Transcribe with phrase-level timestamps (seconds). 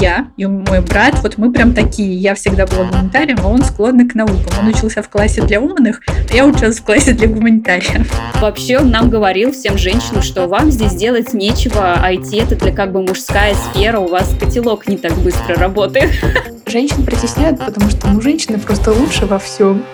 [0.00, 2.14] я и мой брат, вот мы прям такие.
[2.14, 4.58] Я всегда была гуманитарием, а он склонный к наукам.
[4.60, 8.12] Он учился в классе для умных, а я училась в классе для гуманитариев.
[8.40, 12.92] Вообще он нам говорил, всем женщинам, что вам здесь делать нечего, IT это для как
[12.92, 16.10] бы мужская сфера, у вас котелок не так быстро работает.
[16.66, 19.84] Женщин притесняют, потому что ну, женщины просто лучше во всем.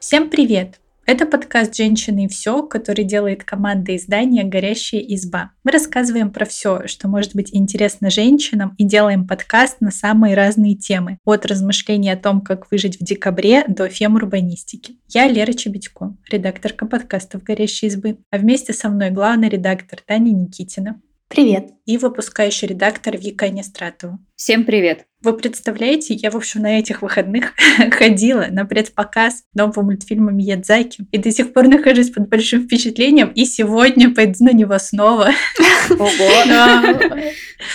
[0.00, 0.79] Всем привет!
[1.12, 5.50] Это подкаст «Женщины и все», который делает команда издания «Горящая изба».
[5.64, 10.76] Мы рассказываем про все, что может быть интересно женщинам, и делаем подкаст на самые разные
[10.76, 15.00] темы, от размышлений о том, как выжить в декабре, до фемурбанистики.
[15.08, 21.02] Я Лера Чебедько, редакторка подкастов «Горящей избы», а вместе со мной главный редактор Таня Никитина.
[21.26, 21.72] Привет.
[21.86, 24.20] И выпускающий редактор Вика Нестратова.
[24.36, 25.09] Всем привет.
[25.22, 27.52] Вы представляете, я, в общем, на этих выходных
[27.90, 33.44] ходила на предпоказ нового мультфильма Миядзаки, и до сих пор нахожусь под большим впечатлением, и
[33.44, 35.30] сегодня пойду на него снова.
[35.90, 36.10] Ого!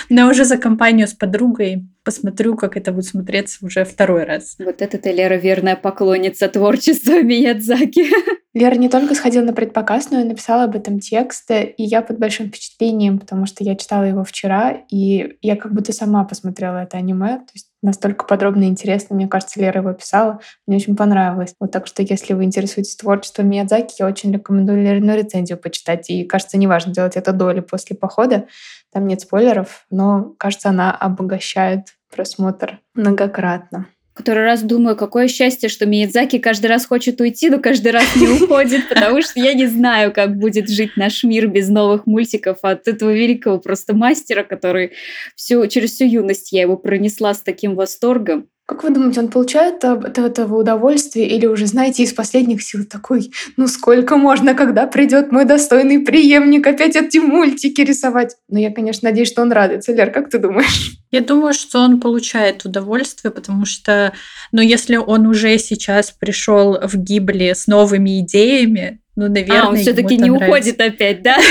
[0.09, 4.55] Но уже за компанию с подругой посмотрю, как это будет смотреться уже второй раз.
[4.57, 8.07] Вот это ты, Лера, верная поклонница творчества Миядзаки.
[8.55, 12.19] Лера не только сходила на предпоказ, но и написала об этом текст, и я под
[12.19, 16.95] большим впечатлением, потому что я читала его вчера, и я как будто сама посмотрела это
[16.95, 19.13] аниме, то есть настолько подробно и интересно.
[19.13, 20.39] Мне кажется, Лера его писала.
[20.65, 21.53] Мне очень понравилось.
[21.59, 26.09] Вот так что, если вы интересуетесь творчеством Миядзаки, я очень рекомендую Лерину рецензию почитать.
[26.09, 28.47] И, кажется, неважно, делать это до или после похода.
[28.93, 35.85] Там нет спойлеров, но, кажется, она обогащает просмотр многократно который раз думаю, какое счастье, что
[35.85, 40.13] Миядзаки каждый раз хочет уйти, но каждый раз не уходит, потому что я не знаю,
[40.13, 44.93] как будет жить наш мир без новых мультиков от этого великого просто мастера, который
[45.35, 48.47] всю, через всю юность я его пронесла с таким восторгом.
[48.67, 53.31] Как вы думаете, он получает от этого удовольствие или уже, знаете, из последних сил такой,
[53.57, 58.37] ну сколько можно, когда придет мой достойный преемник опять эти мультики рисовать?
[58.49, 59.93] Но я, конечно, надеюсь, что он радуется.
[59.93, 60.97] Лер, как ты думаешь?
[61.11, 64.13] Я думаю, что он получает удовольствие, потому что,
[64.51, 69.77] ну, если он уже сейчас пришел в Гибли с новыми идеями, ну, наверное, а, он
[69.77, 70.47] все-таки не нравится.
[70.47, 71.37] уходит опять, да?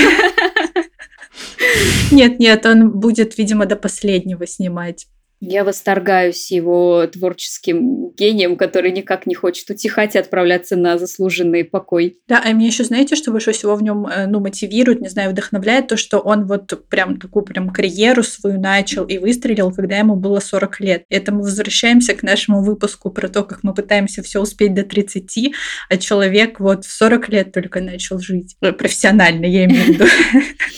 [2.10, 5.06] Нет, нет, он будет, видимо, до последнего снимать.
[5.46, 12.16] Я восторгаюсь его творческим гением, который никак не хочет утихать и отправляться на заслуженный покой.
[12.26, 15.32] Да, а мне еще знаете, что больше всего в нем э, ну, мотивирует, не знаю,
[15.32, 20.16] вдохновляет то, что он вот прям такую прям карьеру свою начал и выстрелил, когда ему
[20.16, 21.04] было 40 лет.
[21.10, 25.52] Это мы возвращаемся к нашему выпуску про то, как мы пытаемся все успеть до 30,
[25.90, 28.56] а человек вот в 40 лет только начал жить.
[28.62, 30.04] Э, профессионально, я имею в виду.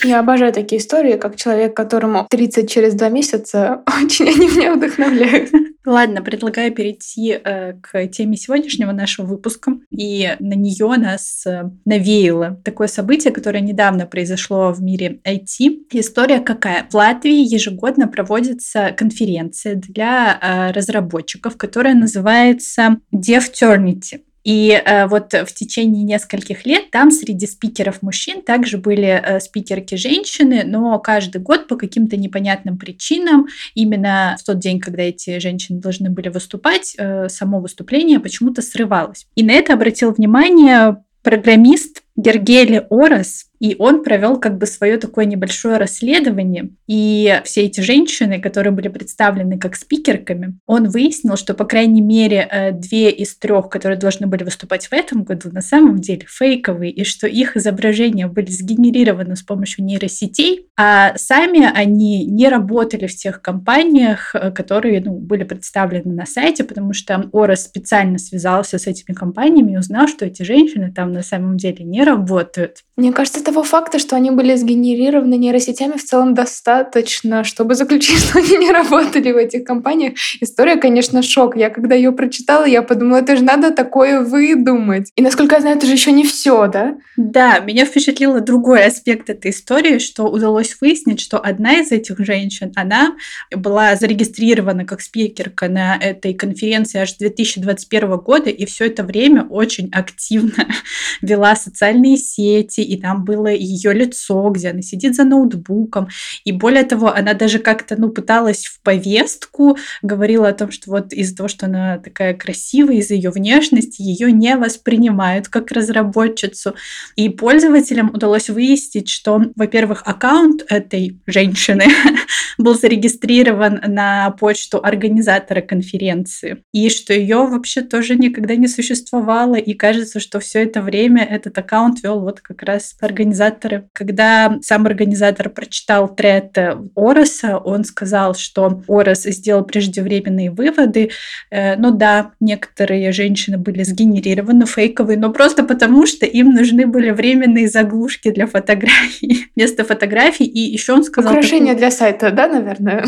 [0.03, 5.51] Я обожаю такие истории, как человек, которому 30 через 2 месяца, очень меня вдохновляют.
[5.85, 9.79] Ладно, предлагаю перейти э, к теме сегодняшнего нашего выпуска.
[9.91, 15.87] И на нее нас э, навеяло такое событие, которое недавно произошло в мире IT.
[15.93, 16.89] История какая?
[16.91, 24.23] В Латвии ежегодно проводится конференция для э, разработчиков, которая называется DevTernity.
[24.47, 29.97] И э, вот в течение нескольких лет там среди спикеров мужчин также были э, спикерки
[29.97, 35.81] женщины, но каждый год по каким-то непонятным причинам, именно в тот день, когда эти женщины
[35.81, 39.27] должны были выступать, э, само выступление почему-то срывалось.
[39.35, 45.25] И на это обратил внимание программист Гергели Орос, и он провел как бы свое такое
[45.25, 46.71] небольшое расследование.
[46.87, 52.47] И все эти женщины, которые были представлены как спикерками, он выяснил, что, по крайней мере,
[52.51, 56.91] э, две из трех, которые должны были выступать в этом году, на самом деле фейковые,
[56.91, 63.17] и что их изображения были сгенерированы с помощью нейросетей, а сами они не работали в
[63.17, 68.87] тех компаниях, э, которые ну, были представлены на сайте, потому что Орос специально связался с
[68.87, 72.79] этими компаниями и узнал, что эти женщины там на самом деле не работают.
[72.97, 78.39] Мне кажется, того факта, что они были сгенерированы нейросетями, в целом достаточно, чтобы заключить, что
[78.39, 80.15] они не работали в этих компаниях.
[80.41, 81.57] История, конечно, шок.
[81.57, 85.11] Я когда ее прочитала, я подумала, это же надо такое выдумать.
[85.15, 86.97] И насколько я знаю, это же еще не все, да?
[87.19, 92.73] Да, меня впечатлил другой аспект этой истории, что удалось выяснить, что одна из этих женщин,
[92.77, 93.15] она
[93.55, 99.91] была зарегистрирована как спикерка на этой конференции аж 2021 года, и все это время очень
[99.93, 100.67] активно
[101.21, 106.09] вела социальные сети, и там было ее лицо, где она сидит за ноутбуком.
[106.45, 111.13] И более того, она даже как-то ну, пыталась в повестку, говорила о том, что вот
[111.13, 116.75] из-за того, что она такая красивая, из-за ее внешности, ее не воспринимают как разработчицу.
[117.17, 121.87] И пользователям удалось выяснить, что, во-первых, аккаунт этой женщины
[122.59, 129.75] был зарегистрирован на почту организатора конференции, и что ее вообще тоже никогда не существовало, и
[129.75, 133.89] кажется, что все это время этот аккаунт аккаунт вел вот как раз организаторы.
[133.93, 136.57] Когда сам организатор прочитал тред
[136.95, 141.11] Ороса, он сказал, что Орос сделал преждевременные выводы.
[141.51, 147.11] Э, ну да, некоторые женщины были сгенерированы фейковые, но просто потому, что им нужны были
[147.11, 150.45] временные заглушки для фотографий вместо фотографий.
[150.45, 151.33] И еще он сказал...
[151.33, 151.79] Украшение такую...
[151.79, 153.05] для сайта, да, наверное?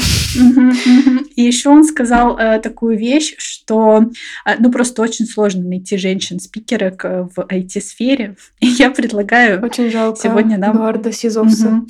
[1.37, 4.05] И еще он сказал э, такую вещь, что
[4.45, 8.37] э, ну просто очень сложно найти женщин-спикерок в IT-сфере.
[8.61, 10.77] И я предлагаю очень жалко сегодня нам...
[10.77, 11.83] Эдуарда Сизовса.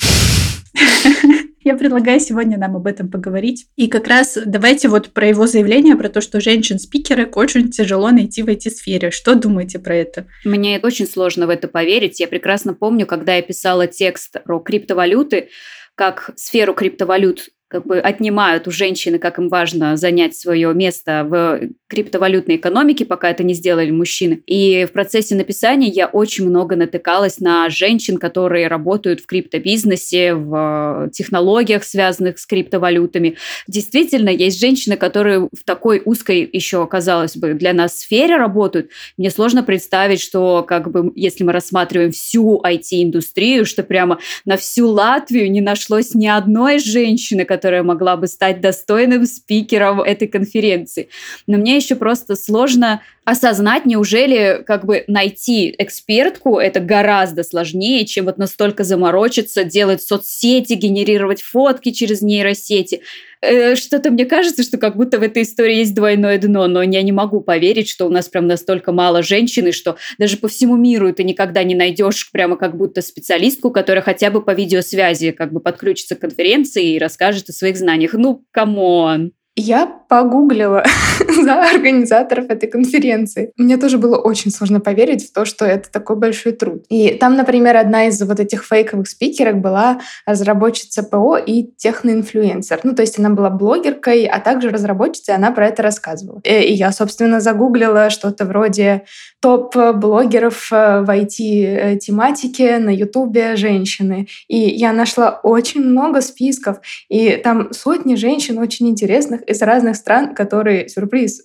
[1.68, 3.66] Я предлагаю сегодня нам об этом поговорить.
[3.76, 8.42] И как раз давайте вот про его заявление, про то, что женщин-спикеры очень тяжело найти
[8.42, 9.10] в IT-сфере.
[9.10, 10.26] Что думаете про это?
[10.46, 12.20] Мне очень сложно в это поверить.
[12.20, 15.50] Я прекрасно помню, когда я писала текст про криптовалюты,
[15.94, 21.60] как сферу криптовалют как бы отнимают у женщины, как им важно занять свое место в
[21.86, 24.42] криптовалютной экономике, пока это не сделали мужчины.
[24.46, 31.10] И в процессе написания я очень много натыкалась на женщин, которые работают в криптобизнесе, в
[31.12, 33.36] технологиях, связанных с криптовалютами.
[33.66, 38.90] Действительно, есть женщины, которые в такой узкой еще, казалось бы, для нас сфере работают.
[39.18, 44.88] Мне сложно представить, что как бы, если мы рассматриваем всю IT-индустрию, что прямо на всю
[44.88, 47.44] Латвию не нашлось ни одной женщины,
[47.82, 51.08] могла бы стать достойным спикером этой конференции.
[51.46, 58.24] Но мне еще просто сложно осознать, неужели как бы найти экспертку это гораздо сложнее, чем
[58.24, 63.02] вот настолько заморочиться, делать соцсети, генерировать фотки через нейросети.
[63.40, 67.02] Э, что-то мне кажется, что как будто в этой истории есть двойное дно, но я
[67.02, 70.76] не могу поверить, что у нас прям настолько мало женщин, и что даже по всему
[70.76, 75.52] миру ты никогда не найдешь прямо как будто специалистку, которая хотя бы по видеосвязи как
[75.52, 78.14] бы подключится к конференции и расскажет о своих знаниях.
[78.14, 79.32] Ну, come on!
[79.56, 80.84] Я погуглила
[81.42, 83.52] за организаторов этой конференции.
[83.56, 86.84] Мне тоже было очень сложно поверить в то, что это такой большой труд.
[86.88, 92.80] И там, например, одна из вот этих фейковых спикерок была разработчица ПО и техноинфлюенсер.
[92.82, 96.40] Ну, то есть она была блогеркой, а также разработчицей, она про это рассказывала.
[96.44, 99.04] Э, и я, собственно, загуглила что-то вроде
[99.40, 104.28] топ-блогеров э, в IT-тематике на Ютубе женщины.
[104.48, 106.78] И я нашла очень много списков,
[107.08, 110.88] и там сотни женщин очень интересных из разных стран, которые,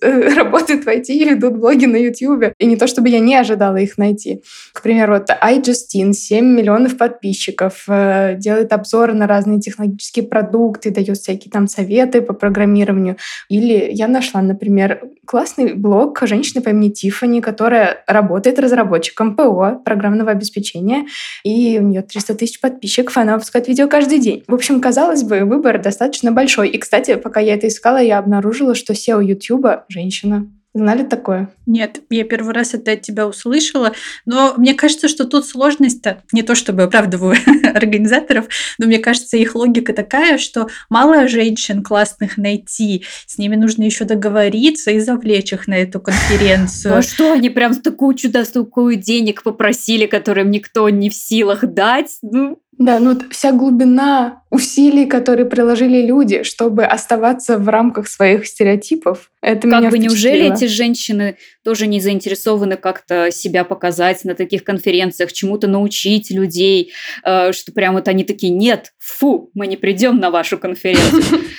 [0.00, 2.52] работают в IT и ведут блоги на YouTube.
[2.58, 4.42] И не то, чтобы я не ожидала их найти.
[4.72, 11.16] К примеру, вот iJustine, 7 миллионов подписчиков, э, делает обзоры на разные технологические продукты, дает
[11.16, 13.16] всякие там советы по программированию.
[13.48, 20.30] Или я нашла, например, классный блог женщины по имени Тифани, которая работает разработчиком ПО, программного
[20.30, 21.06] обеспечения,
[21.42, 24.44] и у нее 300 тысяч подписчиков, она выпускает видео каждый день.
[24.46, 26.68] В общем, казалось бы, выбор достаточно большой.
[26.68, 29.44] И, кстати, пока я это искала, я обнаружила, что SEO YouTube—
[29.88, 30.48] женщина.
[30.76, 31.50] Знали такое?
[31.66, 33.92] Нет, я первый раз это от тебя услышала,
[34.26, 37.36] но мне кажется, что тут сложность-то не то чтобы оправдываю
[37.74, 38.48] организаторов,
[38.78, 44.04] но мне кажется, их логика такая, что мало женщин классных найти, с ними нужно еще
[44.04, 46.96] договориться и завлечь их на эту конференцию.
[46.96, 52.18] А что, они прям такую чудо-такую денег попросили, которым никто не в силах дать?
[52.20, 59.30] Ну, да, ну вся глубина усилий, которые приложили люди, чтобы оставаться в рамках своих стереотипов,
[59.44, 64.64] это как меня бы неужели эти женщины тоже не заинтересованы как-то себя показать на таких
[64.64, 66.92] конференциях, чему-то научить людей,
[67.24, 71.40] э, что прям вот они такие, нет, фу, мы не придем на вашу конференцию.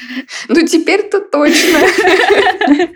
[0.48, 1.80] Ну теперь-то точно.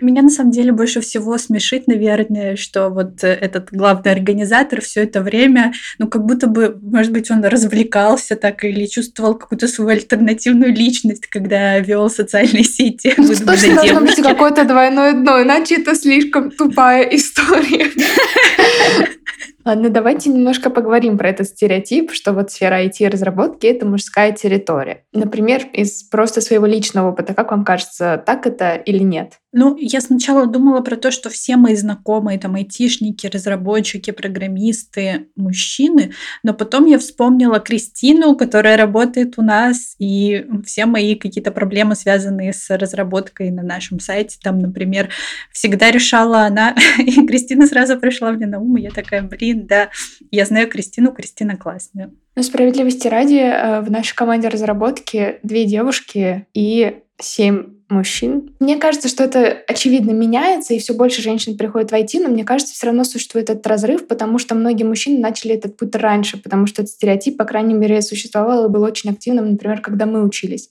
[0.00, 5.20] Меня на самом деле больше всего смешит, наверное, что вот этот главный организатор все это
[5.20, 10.74] время, ну как будто бы, может быть, он развлекался так или чувствовал какую-то свою альтернативную
[10.74, 13.14] личность, когда вел социальные сети.
[13.16, 17.90] Ну, что ж должно быть какое-то двойное дно, иначе это слишком тупая история.
[19.64, 25.04] Ладно, давайте немножко поговорим про этот стереотип, что вот сфера IT-разработки— это мужская территория.
[25.12, 29.34] Например, из просто своего личного опыта, как вам кажется, так это или нет?
[29.52, 36.12] Ну, я сначала думала про то, что все мои знакомые, там, айтишники, разработчики, программисты, мужчины,
[36.44, 42.52] но потом я вспомнила Кристину, которая работает у нас, и все мои какие-то проблемы, связанные
[42.52, 45.08] с разработкой на нашем сайте, там, например,
[45.52, 49.90] всегда решала она, и Кристина сразу пришла мне на ум, и я такая, блин, да,
[50.30, 52.12] я знаю Кристину, Кристина классная.
[52.36, 58.54] Ну, справедливости ради, э, в нашей команде разработки две девушки и семь мужчин.
[58.60, 62.44] Мне кажется, что это очевидно меняется, и все больше женщин приходит в IT, но мне
[62.44, 66.66] кажется, все равно существует этот разрыв, потому что многие мужчины начали этот путь раньше, потому
[66.66, 70.68] что этот стереотип, по крайней мере, существовал и был очень активным, например, когда мы учились.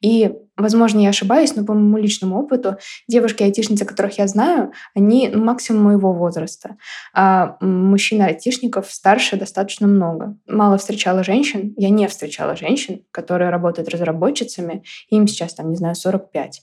[0.00, 2.76] И возможно, я ошибаюсь, но по моему личному опыту
[3.08, 6.76] девушки-айтишницы, которых я знаю, они ну, максимум моего возраста.
[7.14, 10.36] А мужчин-айтишников старше достаточно много.
[10.46, 11.74] Мало встречала женщин.
[11.76, 14.82] Я не встречала женщин, которые работают разработчицами.
[15.08, 16.61] Им сейчас, там, не знаю, 45.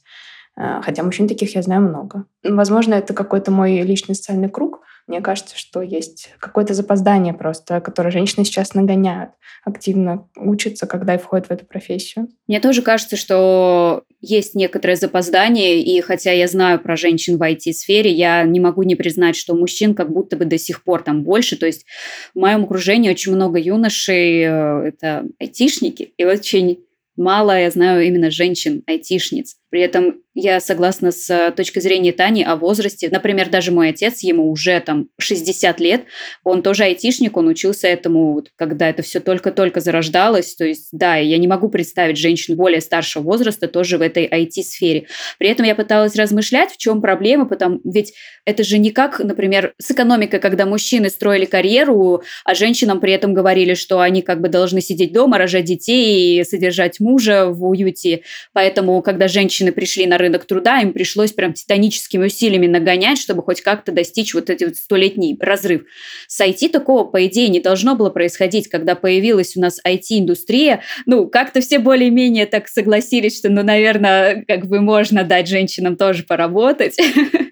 [0.56, 2.26] А, хотя мужчин таких я знаю много.
[2.44, 8.12] Возможно, это какой-то мой личный социальный круг, мне кажется, что есть какое-то запоздание просто, которое
[8.12, 9.32] женщины сейчас нагоняют,
[9.66, 12.28] активно учатся, когда и входят в эту профессию.
[12.48, 18.12] Мне тоже кажется, что есть некоторое запоздание, и хотя я знаю про женщин в IT-сфере,
[18.12, 21.58] я не могу не признать, что мужчин как будто бы до сих пор там больше.
[21.58, 21.88] То есть
[22.36, 26.84] в моем окружении очень много юношей, э, это айтишники, и очень
[27.20, 29.56] мало я знаю именно женщин-айтишниц.
[29.70, 33.10] При этом я согласна с точки зрения Тани о возрасте.
[33.12, 36.04] Например, даже мой отец, ему уже там 60 лет,
[36.44, 40.56] он тоже айтишник, он учился этому, вот, когда это все только-только зарождалось.
[40.56, 45.08] То есть, да, я не могу представить женщин более старшего возраста тоже в этой IT-сфере.
[45.38, 48.14] При этом я пыталась размышлять, в чем проблема, потому ведь
[48.46, 53.34] это же не как, например, с экономикой, когда мужчины строили карьеру, а женщинам при этом
[53.34, 58.22] говорили, что они как бы должны сидеть дома, рожать детей и содержать мужа в уюте.
[58.54, 63.62] Поэтому, когда женщины пришли на рынок труда, им пришлось прям титаническими усилиями нагонять, чтобы хоть
[63.62, 65.84] как-то достичь вот вот столетний разрыв.
[66.28, 70.82] С IT такого, по идее, не должно было происходить, когда появилась у нас IT-индустрия.
[71.06, 76.24] Ну, как-то все более-менее так согласились, что, ну, наверное, как бы можно дать женщинам тоже
[76.24, 76.98] поработать.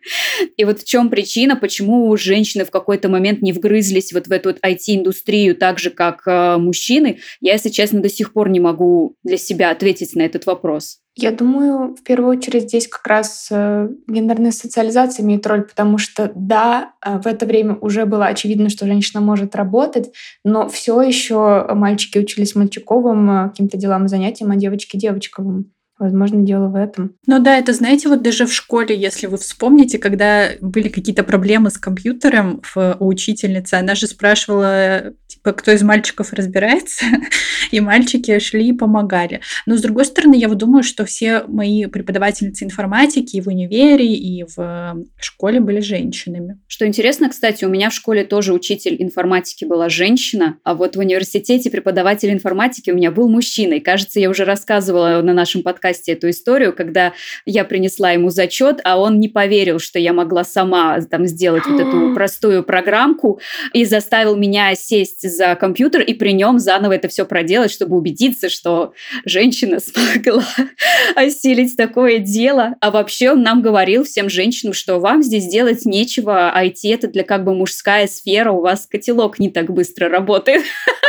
[0.57, 4.49] И вот в чем причина, почему женщины в какой-то момент не вгрызлись вот в эту
[4.49, 9.15] вот IT-индустрию так же, как э, мужчины, я, если честно, до сих пор не могу
[9.23, 10.99] для себя ответить на этот вопрос.
[11.19, 16.31] Я думаю, в первую очередь здесь как раз э, гендерная социализация имеет роль, потому что
[16.35, 21.67] да, э, в это время уже было очевидно, что женщина может работать, но все еще
[21.73, 25.71] мальчики учились мальчиковым э, каким-то делам и занятиям, а девочки девочковым.
[25.99, 27.15] Возможно, дело в этом.
[27.25, 31.71] Ну да, это, знаете, вот даже в школе, если вы вспомните, когда были какие-то проблемы
[31.71, 37.05] с компьютером в, у учительницы, она же спрашивала, типа, кто из мальчиков разбирается,
[37.71, 39.41] и мальчики шли и помогали.
[39.65, 44.13] Но, с другой стороны, я вот думаю, что все мои преподавательницы информатики и в универе,
[44.13, 46.59] и в школе были женщинами.
[46.67, 50.99] Что интересно, кстати, у меня в школе тоже учитель информатики была женщина, а вот в
[50.99, 53.75] университете преподаватель информатики у меня был мужчина.
[53.75, 57.13] И, кажется, я уже рассказывала на нашем подкасте подкасте эту историю, когда
[57.45, 61.79] я принесла ему зачет, а он не поверил, что я могла сама там сделать вот
[61.79, 63.39] эту простую программку
[63.73, 68.49] и заставил меня сесть за компьютер и при нем заново это все проделать, чтобы убедиться,
[68.49, 68.93] что
[69.25, 70.45] женщина смогла
[71.15, 72.75] осилить такое дело.
[72.81, 77.23] А вообще он нам говорил всем женщинам, что вам здесь делать нечего, IT это для
[77.23, 80.63] как бы мужская сфера, у вас котелок не так быстро работает.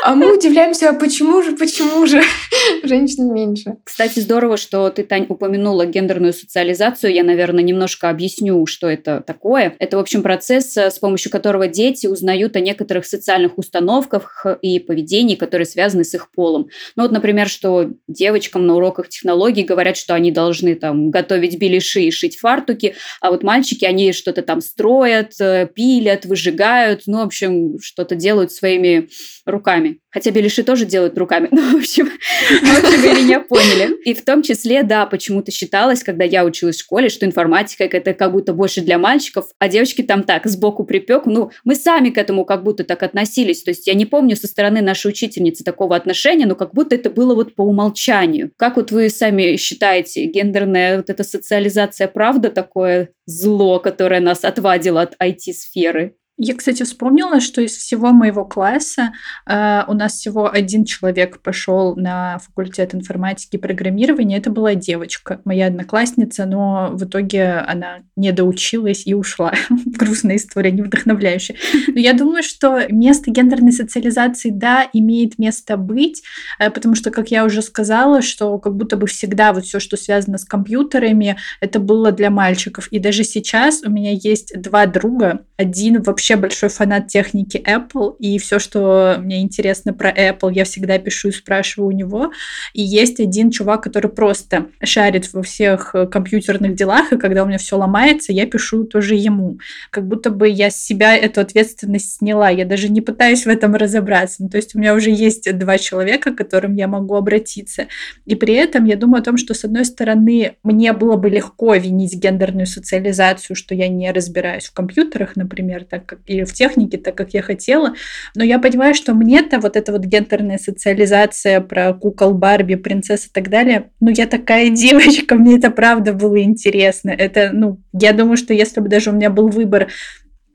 [0.05, 2.23] А мы удивляемся, а почему же, почему же
[2.85, 3.77] женщин меньше?
[3.85, 7.13] Кстати, здорово, что ты, Тань, упомянула гендерную социализацию.
[7.13, 9.75] Я, наверное, немножко объясню, что это такое.
[9.79, 14.79] Это, в общем, процесс, э, с помощью которого дети узнают о некоторых социальных установках и
[14.79, 16.69] поведении, которые связаны с их полом.
[16.97, 22.03] Ну вот, например, что девочкам на уроках технологий говорят, что они должны там готовить беляши
[22.03, 27.27] и шить фартуки, а вот мальчики, они что-то там строят, э, пилят, выжигают, ну, в
[27.27, 29.09] общем, что-то делают своими
[29.45, 30.01] руками.
[30.11, 31.49] Хотя беляши тоже делают руками.
[31.59, 34.01] Ну, в общем, в общем, вы меня поняли.
[34.05, 38.15] И в том числе, да, почему-то считалось, когда я училась в школе, что информатика это
[38.15, 41.27] как будто больше для мальчиков, а девочки там так, сбоку припек.
[41.27, 43.63] Ну, мы сами к этому как будто так относились.
[43.63, 47.11] То есть я не помню со стороны нашей учительницы такого отношения, но как будто это
[47.11, 48.53] было вот по умолчанию.
[48.57, 55.03] Как вот вы сами считаете, гендерная вот эта социализация правда такое зло, которое нас отвадило
[55.03, 56.15] от IT-сферы?
[56.41, 59.13] Я, кстати, вспомнила, что из всего моего класса
[59.45, 64.37] э, у нас всего один человек пошел на факультет информатики и программирования.
[64.39, 69.53] Это была девочка, моя одноклассница, но в итоге она не доучилась и ушла.
[69.85, 71.57] Грустная история, не вдохновляющая.
[71.89, 76.23] Но я думаю, что место гендерной социализации, да, имеет место быть,
[76.61, 79.97] э, потому что, как я уже сказала, что как будто бы всегда вот все, что
[79.97, 82.87] связано с компьютерами, это было для мальчиков.
[82.93, 85.45] И даже сейчас у меня есть два друга.
[85.57, 90.65] Один вообще вообще большой фанат техники Apple, и все, что мне интересно про Apple, я
[90.65, 92.33] всегда пишу и спрашиваю у него.
[92.75, 97.47] И есть один чувак, который просто шарит во всех э, компьютерных делах, и когда у
[97.47, 99.59] меня все ломается, я пишу тоже ему.
[99.91, 102.51] Как будто бы я с себя эту ответственность сняла.
[102.51, 104.43] Я даже не пытаюсь в этом разобраться.
[104.43, 107.87] Ну, то есть у меня уже есть два человека, к которым я могу обратиться.
[108.27, 111.75] И при этом я думаю о том, что, с одной стороны, мне было бы легко
[111.75, 116.99] винить гендерную социализацию, что я не разбираюсь в компьютерах, например, так как, или в технике,
[116.99, 117.95] так как я хотела.
[118.35, 123.31] Но я понимаю, что мне-то вот эта вот гендерная социализация про кукол Барби, принцесс и
[123.33, 127.11] так далее, ну, я такая девочка, мне это правда было интересно.
[127.11, 129.89] Это, ну, я думаю, что если бы даже у меня был выбор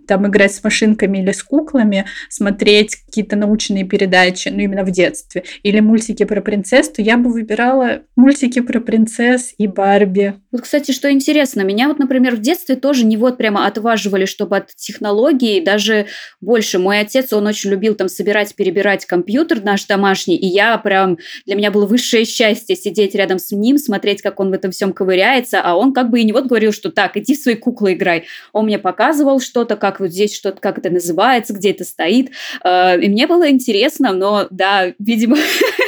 [0.07, 5.43] там играть с машинками или с куклами, смотреть какие-то научные передачи, ну именно в детстве,
[5.63, 10.36] или мультики про принцесс, то я бы выбирала мультики про принцесс и Барби.
[10.51, 14.57] Вот, кстати, что интересно, меня вот, например, в детстве тоже не вот прямо отваживали, чтобы
[14.57, 16.07] от технологий даже
[16.41, 16.79] больше.
[16.79, 21.55] Мой отец, он очень любил там собирать, перебирать компьютер наш домашний, и я прям, для
[21.55, 25.62] меня было высшее счастье сидеть рядом с ним, смотреть, как он в этом всем ковыряется,
[25.62, 28.25] а он как бы и не вот говорил, что так, иди в свои куклы играй.
[28.51, 32.31] Он мне показывал что-то, как вот здесь что-то, как это называется, где это стоит.
[32.63, 35.38] Э, и мне было интересно, но да, видимо,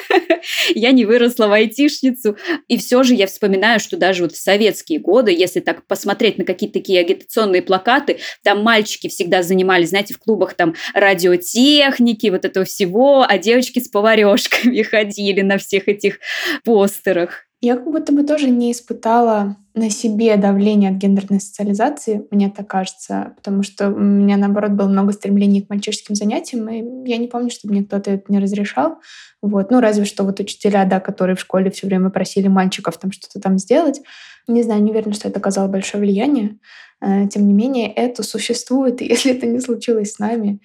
[0.75, 2.38] я не выросла в айтишницу.
[2.67, 6.45] И все же я вспоминаю, что даже вот в советские годы, если так посмотреть на
[6.45, 12.65] какие-то такие агитационные плакаты, там мальчики всегда занимались, знаете, в клубах там радиотехники, вот этого
[12.65, 16.19] всего, а девочки с поварешками ходили на всех этих
[16.63, 17.45] постерах.
[17.65, 22.67] Я как будто бы тоже не испытала на себе давление от гендерной социализации, мне так
[22.67, 27.27] кажется, потому что у меня, наоборот, было много стремлений к мальчишеским занятиям, и я не
[27.27, 29.00] помню, чтобы мне кто-то это не разрешал.
[29.41, 29.72] Вот.
[29.72, 33.39] Ну, разве что вот учителя, да, которые в школе все время просили мальчиков там что-то
[33.39, 34.00] там сделать.
[34.48, 36.60] Не знаю, не уверена, что это оказало большое влияние.
[37.01, 40.62] Э, тем не менее, это существует, и если это не случилось с нами,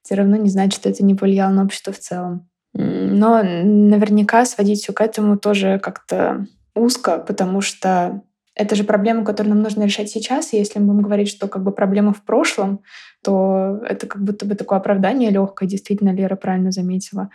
[0.00, 2.48] все равно не значит, что это не повлияло на общество в целом.
[2.80, 8.22] Но наверняка сводить все к этому тоже как-то узко, потому что
[8.54, 10.52] это же проблема, которую нам нужно решать сейчас.
[10.52, 12.80] И если мы будем говорить, что как бы проблема в прошлом,
[13.24, 17.30] то это как будто бы такое оправдание легкое, действительно Лера правильно заметила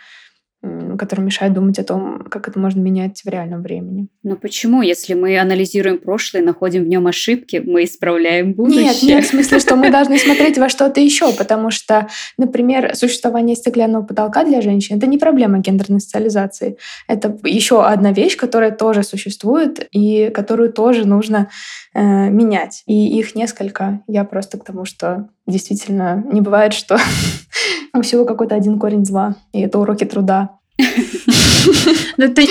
[0.98, 4.08] который мешает думать о том, как это можно менять в реальном времени.
[4.24, 8.84] Но почему, если мы анализируем прошлое, находим в нем ошибки, мы исправляем будущее?
[8.84, 13.58] Нет, нет, в смысле, что мы должны смотреть во что-то еще, потому что, например, существование
[13.58, 16.78] стеклянного потолка для женщин— это не проблема гендерной социализации.
[17.08, 21.50] Это еще одна вещь, которая тоже существует и которую тоже нужно
[21.94, 22.84] э, менять.
[22.86, 24.02] И их несколько.
[24.08, 26.98] Я просто к тому, что действительно не бывает, что
[27.94, 30.60] у всего какой-то один корень зла, и это уроки труда.
[32.18, 32.42] Это,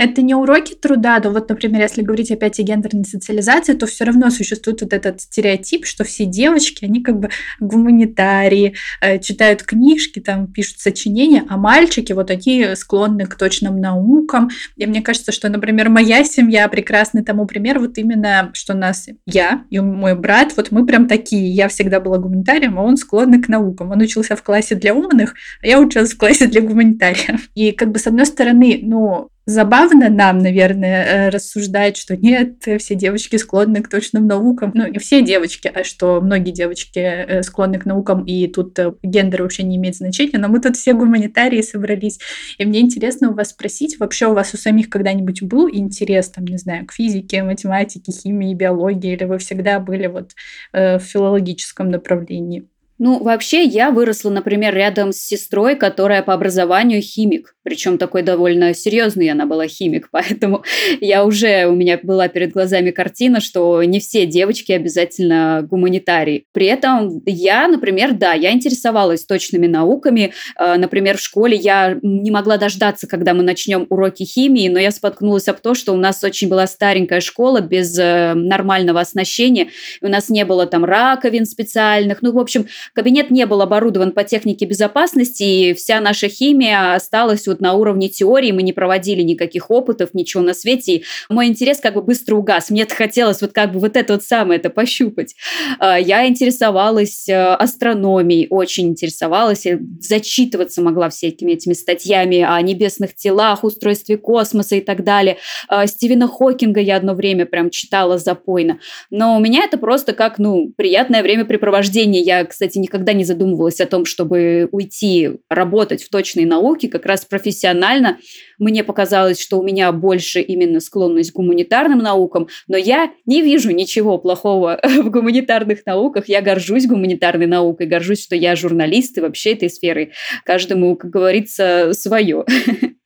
[0.00, 4.04] это не уроки труда, но вот, например, если говорить опять о гендерной социализации, то все
[4.04, 7.28] равно существует вот этот стереотип, что все девочки, они как бы
[7.60, 14.48] гуманитарии, э, читают книжки, там пишут сочинения, а мальчики, вот они склонны к точным наукам.
[14.76, 19.64] И мне кажется, что, например, моя семья прекрасный тому пример, вот именно, что нас, я
[19.68, 21.50] и мой брат, вот мы прям такие.
[21.50, 23.90] Я всегда была гуманитарием, а он склонный к наукам.
[23.90, 27.50] Он учился в классе для умных, а я училась в классе для гуманитариев.
[27.54, 32.94] И как бы с одной стороны, ну, забавно нам, наверное, э, рассуждать, что нет, все
[32.94, 34.72] девочки склонны к точным наукам.
[34.74, 38.92] Ну, не все девочки, а что многие девочки э, склонны к наукам, и тут э,
[39.02, 42.18] гендер вообще не имеет значения, но мы тут все гуманитарии собрались.
[42.58, 46.44] И мне интересно у вас спросить, вообще у вас у самих когда-нибудь был интерес, там,
[46.44, 50.32] не знаю, к физике, математике, химии, биологии, или вы всегда были вот
[50.72, 52.66] в филологическом направлении?
[53.02, 57.54] Ну, вообще, я выросла, например, рядом с сестрой, которая по образованию химик.
[57.62, 60.64] Причем такой довольно серьезный она была химик, поэтому
[61.00, 66.44] я уже, у меня была перед глазами картина, что не все девочки обязательно гуманитарии.
[66.52, 70.34] При этом я, например, да, я интересовалась точными науками.
[70.56, 74.90] А, например, в школе я не могла дождаться, когда мы начнем уроки химии, но я
[74.90, 79.68] споткнулась об том, что у нас очень была старенькая школа без э, нормального оснащения.
[80.02, 82.20] У нас не было там раковин специальных.
[82.20, 87.46] Ну, в общем, Кабинет не был оборудован по технике безопасности, и вся наша химия осталась
[87.46, 90.92] вот на уровне теории, мы не проводили никаких опытов, ничего на свете.
[90.96, 92.70] И мой интерес как бы быстро угас.
[92.70, 95.34] Мне хотелось вот как бы вот это вот самое это пощупать.
[95.78, 99.66] А, я интересовалась э, астрономией, очень интересовалась,
[100.00, 105.38] зачитываться могла всякими этими статьями о небесных телах, устройстве космоса и так далее.
[105.68, 108.80] А, Стивена Хокинга я одно время прям читала запойно.
[109.10, 112.22] Но у меня это просто как, ну, приятное времяпрепровождение.
[112.22, 117.24] Я, кстати, никогда не задумывалась о том, чтобы уйти работать в точной науке, как раз
[117.24, 118.18] профессионально.
[118.58, 123.70] Мне показалось, что у меня больше именно склонность к гуманитарным наукам, но я не вижу
[123.70, 126.28] ничего плохого в гуманитарных науках.
[126.28, 130.12] Я горжусь гуманитарной наукой, горжусь, что я журналист и вообще этой сферы.
[130.44, 132.44] Каждому, как говорится, свое.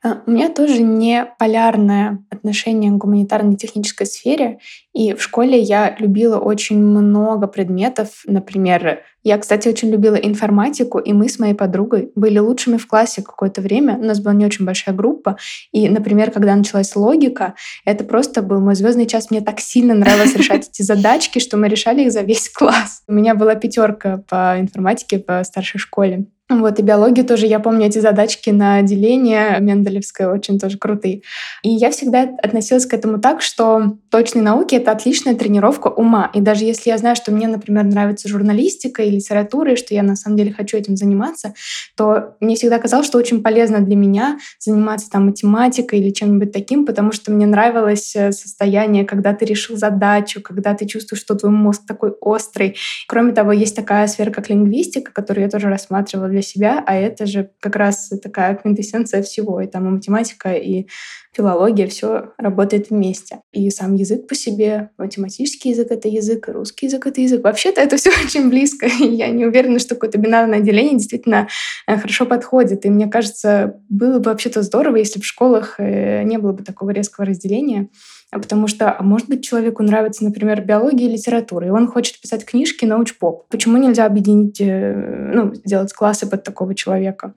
[0.02, 4.58] А, у меня тоже не полярное отношение к гуманитарной технической сфере.
[4.92, 8.22] И в школе я любила очень много предметов.
[8.26, 13.22] Например, я, кстати, очень любила информатику, и мы с моей подругой были лучшими в классе
[13.22, 13.96] какое-то время.
[13.96, 15.38] У нас была не очень большая группа.
[15.72, 17.54] И, например, когда началась логика,
[17.86, 19.30] это просто был мой звездный час.
[19.30, 23.02] Мне так сильно нравилось решать эти задачки, что мы решали их за весь класс.
[23.08, 26.26] У меня была пятерка по информатике по старшей школе.
[26.50, 31.22] Вот, и биологию тоже, я помню эти задачки на деление Менделевское очень тоже крутые.
[31.62, 36.30] И я всегда относилась к этому так, что точные науки— это отличная тренировка ума.
[36.34, 40.02] И даже если я знаю, что мне, например, нравится журналистика и литература, и что я
[40.02, 41.54] на самом деле хочу этим заниматься,
[41.96, 46.84] то мне всегда казалось, что очень полезно для меня заниматься там математикой или чем-нибудь таким,
[46.84, 51.52] потому что мне нравилось э, состояние, когда ты решил задачу, когда ты чувствуешь, что твой
[51.52, 52.76] мозг такой острый.
[53.08, 57.26] Кроме того, есть такая сфера, как лингвистика, которую я тоже рассматривала для себя, а это
[57.26, 59.60] же как раз такая квинтэссенция всего.
[59.60, 60.86] И там и математика, и
[61.34, 63.40] филология, все работает вместе.
[63.52, 67.42] И сам язык по себе, математический язык— это язык, русский язык— это язык.
[67.42, 68.86] Вообще-то это все очень близко.
[68.86, 71.48] Я не уверена, что какое-то бинарное деление действительно
[71.86, 72.86] э, хорошо подходит.
[72.86, 76.90] И мне кажется, было бы вообще-то здорово, если в школах э, не было бы такого
[76.90, 77.88] резкого разделения,
[78.30, 82.20] а потому что, а может быть, человеку нравится, например, биология и литература, и он хочет
[82.20, 83.48] писать книжки научпоп.
[83.48, 87.34] Почему нельзя объединить, э, ну, сделать классы под такого человека?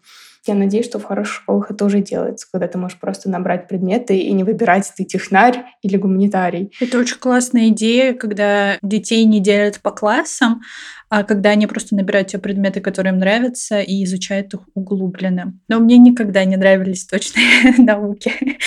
[0.47, 4.17] Я надеюсь, что в хороших школах это уже делается, когда ты можешь просто набрать предметы
[4.17, 6.71] и не выбирать, ты технарь или гуманитарий.
[6.79, 10.61] Это очень классная идея, когда детей не делят по классам,
[11.09, 15.57] а когда они просто набирают те предметы, которые им нравятся, и изучают их углубленно.
[15.69, 18.33] Но мне никогда не нравились точные науки,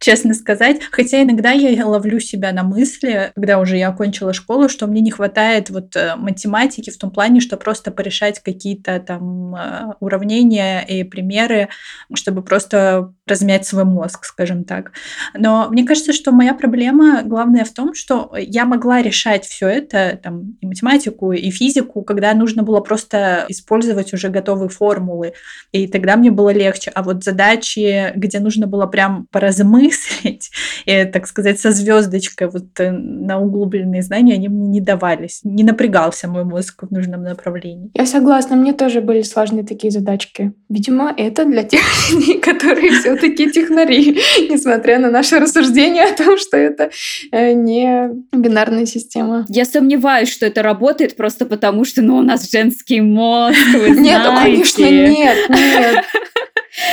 [0.00, 0.80] честно сказать.
[0.90, 5.12] Хотя иногда я ловлю себя на мысли, когда уже я окончила школу, что мне не
[5.12, 11.04] хватает вот э, математики в том плане, что просто порешать какие-то там э, уравнения и
[11.16, 11.68] примеры,
[12.14, 14.92] чтобы просто размять свой мозг, скажем так.
[15.34, 20.20] Но мне кажется, что моя проблема главная в том, что я могла решать все это,
[20.22, 25.32] там, и математику, и физику, когда нужно было просто использовать уже готовые формулы,
[25.72, 26.90] и тогда мне было легче.
[26.94, 30.50] А вот задачи, где нужно было прям поразмыслить,
[30.84, 35.40] и, так сказать, со звездочкой вот э, на углубленные знания, они мне не давались.
[35.44, 37.90] Не напрягался мой мозг в нужном направлении.
[37.94, 40.52] Я согласна, мне тоже были сложные такие задачки.
[40.68, 44.18] Видимо, это для тех людей, которые все все-таки технари,
[44.50, 46.90] несмотря на наше рассуждение о том, что это
[47.32, 49.46] э, не бинарная система.
[49.48, 54.36] Я сомневаюсь, что это работает просто потому, что ну, у нас женский мозг, Нет, ну,
[54.36, 56.04] конечно, нет, нет.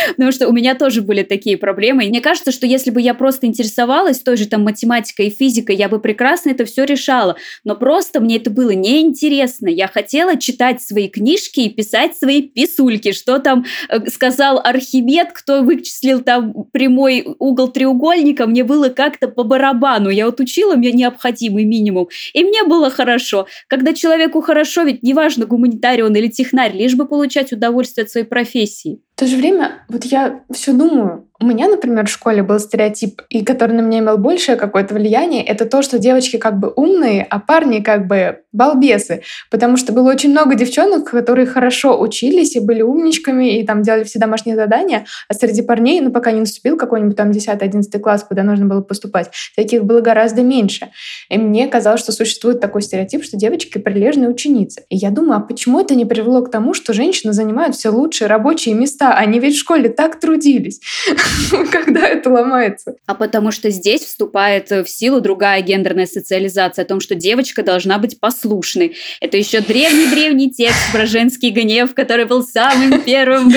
[0.10, 2.06] Потому что у меня тоже были такие проблемы.
[2.06, 5.76] И мне кажется, что если бы я просто интересовалась той же там математикой и физикой,
[5.76, 7.36] я бы прекрасно это все решала.
[7.64, 9.68] Но просто мне это было неинтересно.
[9.68, 13.12] Я хотела читать свои книжки и писать свои писульки.
[13.12, 19.44] Что там э, сказал Архимед, кто вычислил там прямой угол треугольника, мне было как-то по
[19.44, 20.10] барабану.
[20.10, 22.10] Я вот учила мне необходимый минимум.
[22.34, 23.48] И мне было хорошо.
[23.68, 28.26] Когда человеку хорошо, ведь неважно, гуманитарий он или технарь, лишь бы получать удовольствие от своей
[28.26, 29.00] профессии.
[29.24, 33.44] То же время, вот я все думаю, у меня, например, в школе был стереотип, и
[33.44, 37.40] который на меня имел большее какое-то влияние, это то, что девочки как бы умные, а
[37.40, 39.24] парни как бы балбесы.
[39.52, 44.06] Потому что было очень много девчонок, которые хорошо учились и были умничками, и там делали
[44.06, 48.44] все домашние задания, а среди парней, ну, пока не наступил какой-нибудь там 10-11 класс, куда
[48.44, 50.92] нужно было поступать, таких было гораздо меньше.
[51.30, 54.86] И мне казалось, что существует такой стереотип, что девочки прилежные ученицы.
[54.88, 58.30] И я думаю, а почему это не привело к тому, что женщины занимают все лучшие
[58.30, 59.14] рабочие места?
[59.18, 60.80] Они ведь в школе так трудились.
[61.72, 62.96] когда это ломается.
[63.06, 67.98] А потому что здесь вступает в силу другая гендерная социализация о том, что девочка должна
[67.98, 68.96] быть послушной.
[69.22, 73.52] Это еще древний-древний текст про женский гнев, который был самым первым.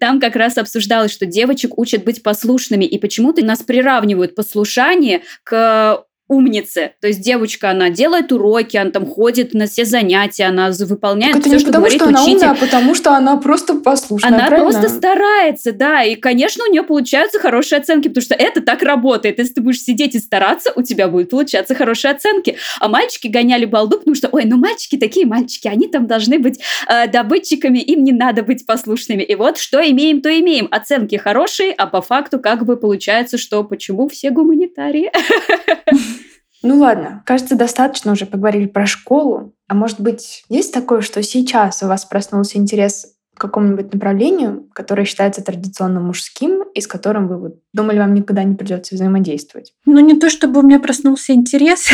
[0.00, 6.04] Там как раз обсуждалось, что девочек учат быть послушными, и почему-то нас приравнивают послушание к
[6.32, 6.92] умницы.
[7.00, 11.44] То есть девочка, она делает уроки, она там ходит на все занятия, она выполняет так
[11.44, 12.22] все, что потому, говорит что учитель.
[12.22, 14.30] Она умная, а потому что она просто послушная.
[14.30, 14.70] Она правильно?
[14.70, 16.02] просто старается, да.
[16.02, 19.38] И, конечно, у нее получаются хорошие оценки, потому что это так работает.
[19.38, 22.56] Если ты будешь сидеть и стараться, у тебя будут получаться хорошие оценки.
[22.80, 26.60] А мальчики гоняли балду, потому что, ой, ну мальчики такие мальчики, они там должны быть
[26.88, 29.22] э, добытчиками, им не надо быть послушными.
[29.22, 30.68] И вот что имеем, то имеем.
[30.70, 35.10] Оценки хорошие, а по факту как бы получается, что почему все гуманитарии?
[36.62, 39.54] Ну ладно, кажется, достаточно уже поговорили про школу.
[39.68, 45.42] А может быть, есть такое, что сейчас у вас проснулся интерес какому-нибудь направлению, которое считается
[45.42, 49.72] традиционно мужским, и с которым вы вот думали, вам никогда не придется взаимодействовать?
[49.86, 51.88] Ну, не то чтобы у меня проснулся интерес,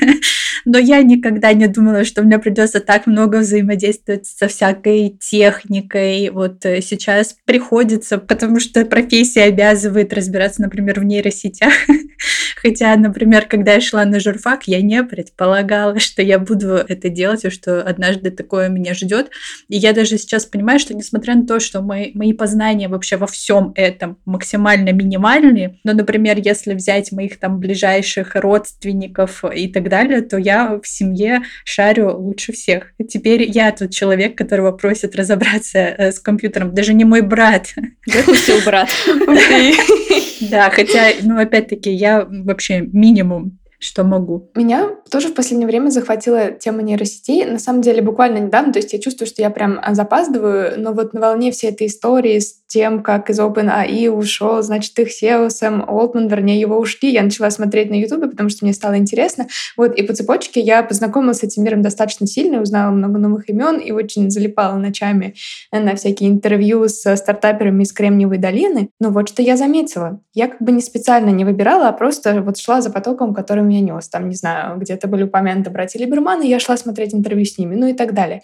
[0.64, 6.30] но я никогда не думала, что мне придется так много взаимодействовать со всякой техникой.
[6.30, 11.72] Вот э, сейчас приходится, потому что профессия обязывает разбираться, например, в нейросетях.
[12.56, 17.44] Хотя, например, когда я шла на журфак, я не предполагала, что я буду это делать,
[17.44, 19.30] и что однажды такое меня ждет.
[19.68, 23.26] И я даже сейчас понимаю, что несмотря на то, что мои, мои познания вообще во
[23.26, 30.22] всем этом максимально минимальные, но, например, если взять моих там ближайших родственников и так далее,
[30.22, 32.92] то я в семье шарю лучше всех.
[33.08, 36.74] Теперь я тот человек, которого просят разобраться э, с компьютером.
[36.74, 37.74] Даже не мой брат.
[38.06, 38.88] Запустил брат.
[40.40, 44.50] Да, хотя, ну, опять-таки, я вообще минимум что могу.
[44.54, 47.46] Меня тоже в последнее время захватила тема нейросетей.
[47.46, 50.92] На самом деле, буквально недавно, то есть я чувствую, что я прям а, запаздываю, но
[50.92, 55.50] вот на волне всей этой истории с тем, как из OpenAI ушел, значит, их SEO
[55.50, 59.48] Сэм Олтман, вернее, его ушли, я начала смотреть на YouTube, потому что мне стало интересно.
[59.76, 63.78] Вот, и по цепочке я познакомилась с этим миром достаточно сильно, узнала много новых имен
[63.78, 65.34] и очень залипала ночами
[65.72, 68.90] на всякие интервью с стартаперами из Кремниевой долины.
[69.00, 70.20] Но вот что я заметила.
[70.32, 73.80] Я как бы не специально не выбирала, а просто вот шла за потоком, который меня
[73.80, 74.08] нес.
[74.08, 77.88] Там, не знаю, где-то были упомянуты братья Либерманы, я шла смотреть интервью с ними, ну
[77.88, 78.42] и так далее.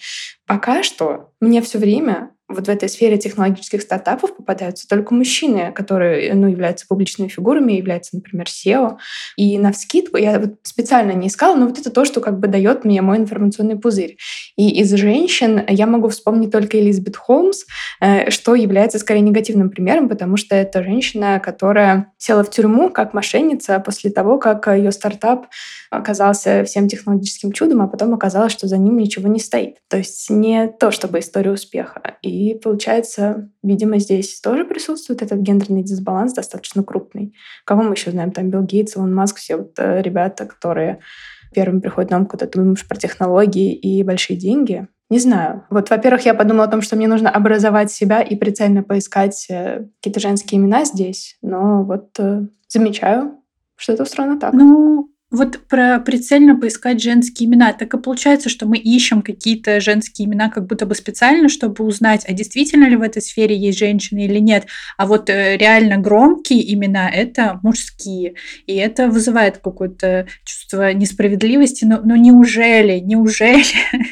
[0.48, 6.32] Пока что мне все время вот в этой сфере технологических стартапов попадаются только мужчины, которые
[6.34, 8.98] ну, являются публичными фигурами, являются, например, SEO.
[9.36, 12.46] И на вскидку я вот специально не искала, но вот это то, что как бы
[12.46, 14.16] дает мне мой информационный пузырь.
[14.56, 17.64] И из женщин я могу вспомнить только Элизабет Холмс,
[18.00, 23.12] э, что является скорее негативным примером, потому что это женщина, которая села в тюрьму как
[23.12, 25.46] мошенница после того, как ее стартап
[25.90, 29.78] оказался всем технологическим чудом, а потом оказалось, что за ним ничего не стоит.
[29.88, 32.16] То есть не то, чтобы история успеха.
[32.22, 37.34] И получается, видимо, здесь тоже присутствует этот гендерный дисбаланс достаточно крупный.
[37.64, 38.32] Кого мы еще знаем?
[38.32, 41.00] Там Билл Гейтс, Илон Маск, все вот э, ребята, которые
[41.54, 44.88] первым приходят нам, когда ты думаешь про технологии и большие деньги.
[45.08, 45.64] Не знаю.
[45.70, 49.86] Вот, во-первых, я подумала о том, что мне нужно образовать себя и прицельно поискать э,
[50.00, 51.38] какие-то женские имена здесь.
[51.42, 53.38] Но вот э, замечаю,
[53.76, 54.52] что это устроено так.
[54.52, 57.72] Ну, вот про прицельно поискать женские имена.
[57.72, 62.24] Так и получается, что мы ищем какие-то женские имена как будто бы специально, чтобы узнать,
[62.28, 64.66] а действительно ли в этой сфере есть женщины или нет.
[64.96, 68.34] А вот э, реально громкие имена— это мужские.
[68.66, 71.84] И это вызывает какое-то чувство несправедливости.
[71.84, 73.64] Но, но неужели, неужели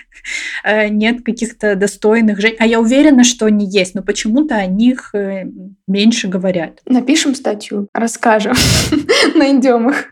[0.64, 2.58] э, нет каких-то достойных женщин?
[2.58, 5.44] А я уверена, что они есть, но почему-то о них э,
[5.86, 6.80] меньше говорят.
[6.86, 8.54] Напишем статью, расскажем,
[9.36, 10.08] найдем их.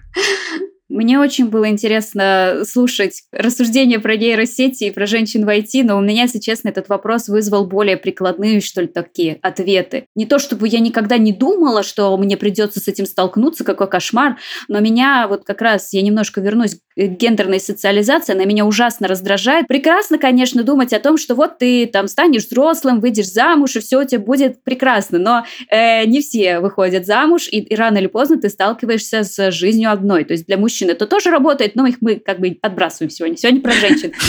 [0.93, 6.03] Мне очень было интересно слушать рассуждения про нейросети и про женщин в IT, но у
[6.03, 10.05] меня, если честно, этот вопрос вызвал более прикладные, что ли, такие ответы.
[10.15, 14.37] Не то, чтобы я никогда не думала, что мне придется с этим столкнуться, какой кошмар,
[14.69, 19.67] но меня вот как раз, я немножко вернусь к гендерной социализации, она меня ужасно раздражает.
[19.69, 24.01] Прекрасно, конечно, думать о том, что вот ты там станешь взрослым, выйдешь замуж, и все
[24.01, 28.39] у тебя будет прекрасно, но э, не все выходят замуж, и, и рано или поздно
[28.39, 30.25] ты сталкиваешься с жизнью одной.
[30.25, 33.37] То есть для мужчин это тоже работает, но их мы как бы отбрасываем сегодня.
[33.37, 34.13] Сегодня про женщин.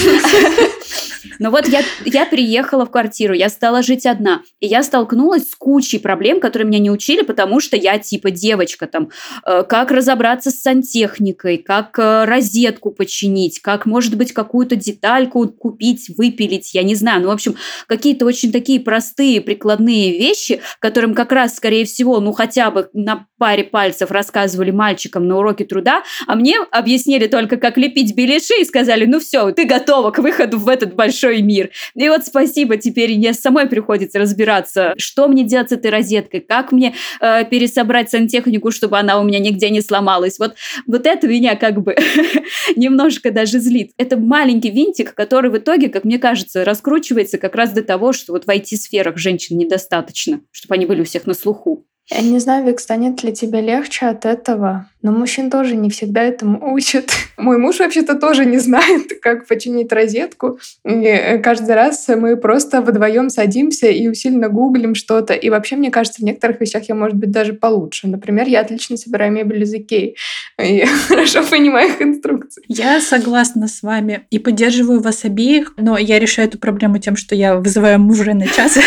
[1.39, 5.55] Но вот я, я приехала в квартиру, я стала жить одна, и я столкнулась с
[5.55, 9.09] кучей проблем, которые меня не учили, потому что я типа девочка там.
[9.45, 16.09] Э, как разобраться с сантехникой, как э, розетку починить, как, может быть, какую-то детальку купить,
[16.17, 17.21] выпилить, я не знаю.
[17.21, 17.55] Ну, в общем,
[17.87, 23.27] какие-то очень такие простые прикладные вещи, которым как раз, скорее всего, ну, хотя бы на
[23.37, 28.63] паре пальцев рассказывали мальчикам на уроке труда, а мне объяснили только, как лепить беляши и
[28.65, 31.69] сказали, ну все, ты готова к выходу в этот большой мир.
[31.95, 36.71] И вот спасибо, теперь мне самой приходится разбираться, что мне делать с этой розеткой, как
[36.71, 40.39] мне э, пересобрать сантехнику, чтобы она у меня нигде не сломалась.
[40.39, 40.55] Вот,
[40.87, 41.95] вот это меня как бы
[42.75, 43.91] немножко даже злит.
[43.97, 48.33] Это маленький винтик, который в итоге, как мне кажется, раскручивается как раз до того, что
[48.33, 51.85] вот в IT-сферах женщин недостаточно, чтобы они были у всех на слуху.
[52.09, 56.23] Я не знаю, Вик, станет ли тебе легче от этого, но мужчин тоже не всегда
[56.23, 57.11] этому учат.
[57.37, 60.59] Мой муж вообще-то тоже не знает, как починить розетку.
[60.83, 65.33] И э, каждый раз мы просто вдвоем садимся и усиленно гуглим что-то.
[65.33, 68.07] И вообще, мне кажется, в некоторых вещах я, может быть, даже получше.
[68.07, 70.15] Например, я отлично собираю мебель из Икеи.
[70.61, 72.63] И хорошо понимаю их инструкции.
[72.67, 77.35] Я согласна с вами и поддерживаю вас обеих, но я решаю эту проблему тем, что
[77.35, 78.77] я вызываю мужа на час.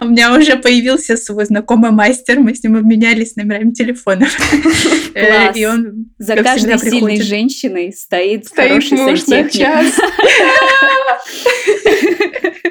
[0.00, 4.36] У меня уже появился свой знакомый мастер мы с ним обменялись номерами телефонов.
[5.54, 9.94] Э, и он За каждой сильной женщиной стоит, стоит хороший муж сантехник.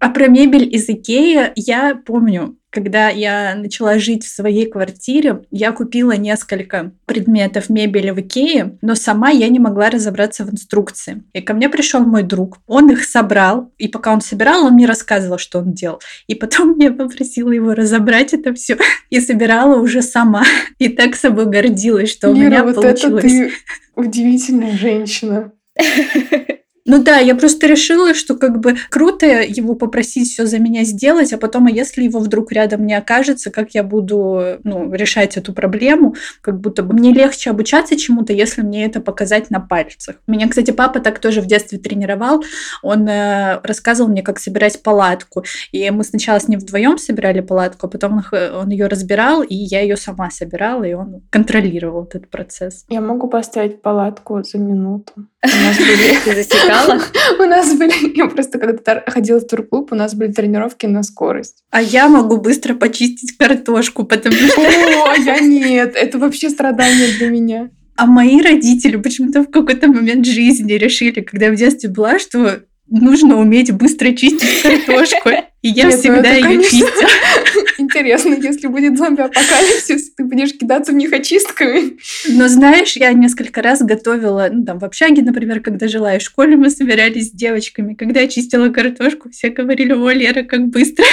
[0.00, 5.72] А про мебель из Икеи я помню, когда я начала жить в своей квартире, я
[5.72, 11.24] купила несколько предметов мебели в Икее, но сама я не могла разобраться в инструкции.
[11.32, 14.86] И ко мне пришел мой друг, он их собрал, и пока он собирал, он мне
[14.86, 16.00] рассказывал, что он делал.
[16.26, 18.76] И потом я попросила его разобрать это все
[19.10, 20.44] и собирала уже сама.
[20.78, 23.24] И так собой гордилась, что Лера, у меня вот получилось.
[23.24, 23.52] Это ты
[23.96, 25.52] удивительная женщина.
[26.88, 31.34] Ну да, я просто решила, что как бы круто его попросить все за меня сделать,
[31.34, 35.52] а потом, а если его вдруг рядом не окажется, как я буду ну, решать эту
[35.52, 40.16] проблему, как будто бы мне легче обучаться чему-то, если мне это показать на пальцах.
[40.26, 42.42] Меня, кстати, папа так тоже в детстве тренировал.
[42.82, 45.44] Он э, рассказывал мне, как собирать палатку.
[45.72, 49.82] И мы сначала с ним вдвоем собирали палатку, а потом он ее разбирал, и я
[49.82, 52.86] ее сама собирала, и он контролировал этот процесс.
[52.88, 55.26] Я могу поставить палатку за минуту.
[55.44, 56.18] У нас были...
[56.24, 57.00] Ты засекала?
[57.38, 58.16] У нас были...
[58.16, 61.62] Я просто когда ходила в турклуб, у нас были тренировки на скорость.
[61.70, 64.60] А я могу быстро почистить картошку, потому что...
[64.60, 65.94] О, я нет.
[65.94, 67.70] Это вообще страдание для меня.
[67.96, 72.60] А мои родители почему-то в какой-то момент жизни решили, когда я в детстве была, что
[72.90, 75.30] нужно уметь быстро чистить картошку.
[75.60, 76.70] И я Нет, ну всегда ее конечно...
[76.70, 77.08] чистила.
[77.78, 81.98] Интересно, если будет зомби-апокалипсис, ты будешь кидаться в них очистками.
[82.28, 86.22] Но знаешь, я несколько раз готовила, ну там в общаге, например, когда жила, и в
[86.22, 87.94] школе мы собирались с девочками.
[87.94, 91.04] Когда я чистила картошку, все говорили, о, Лера, как быстро.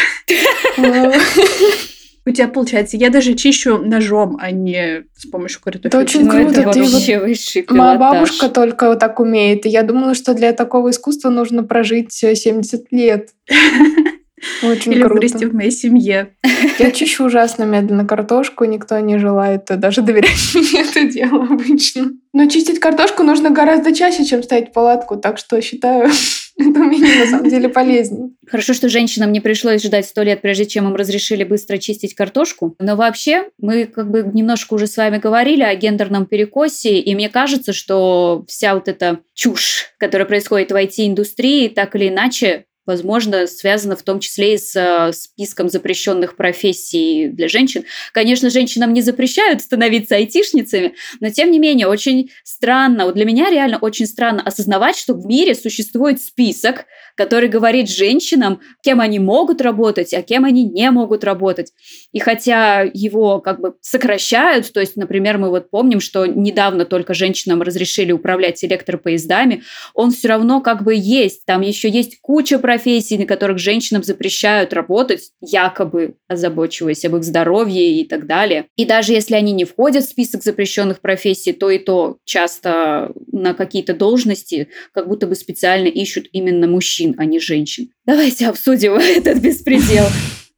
[2.27, 5.89] У тебя получается, я даже чищу ножом, а не с помощью картофеля.
[5.89, 6.61] Это очень ну, круто.
[6.61, 7.27] Это ты вообще вот...
[7.27, 9.65] высший Моя бабушка только вот так умеет.
[9.67, 13.29] И я думала, что для такого искусства нужно прожить 70 лет.
[14.63, 15.15] Очень Или круто.
[15.15, 16.35] вырасти в моей семье.
[16.77, 22.11] Я чищу ужасно медленно картошку, никто не желает даже доверять мне это дело обычно.
[22.33, 26.09] Но чистить картошку нужно гораздо чаще, чем ставить палатку, так что считаю,
[26.59, 28.29] это умение на самом деле полезнее.
[28.47, 32.75] Хорошо, что женщинам не пришлось ждать сто лет, прежде чем им разрешили быстро чистить картошку.
[32.79, 37.29] Но вообще, мы как бы немножко уже с вами говорили о гендерном перекосе, и мне
[37.29, 43.95] кажется, что вся вот эта чушь, которая происходит в IT-индустрии, так или иначе возможно, связано
[43.95, 47.83] в том числе и с э, списком запрещенных профессий для женщин.
[48.11, 53.49] Конечно, женщинам не запрещают становиться айтишницами, но тем не менее очень странно, вот для меня
[53.49, 59.61] реально очень странно осознавать, что в мире существует список, который говорит женщинам, кем они могут
[59.61, 61.71] работать, а кем они не могут работать.
[62.11, 67.13] И хотя его как бы сокращают, то есть, например, мы вот помним, что недавно только
[67.13, 71.45] женщинам разрешили управлять электропоездами, он все равно как бы есть.
[71.45, 72.74] Там еще есть куча профессий,
[73.17, 78.65] на которых женщинам запрещают работать, якобы озабочиваясь об их здоровье и так далее.
[78.75, 83.53] И даже если они не входят в список запрещенных профессий, то и то часто на
[83.53, 87.89] какие-то должности как будто бы специально ищут именно мужчин, а не женщин.
[88.05, 90.05] Давайте обсудим этот беспредел.